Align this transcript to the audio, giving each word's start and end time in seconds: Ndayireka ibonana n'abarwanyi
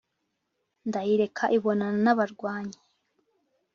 Ndayireka 0.87 1.43
ibonana 1.57 1.97
n'abarwanyi 2.03 2.77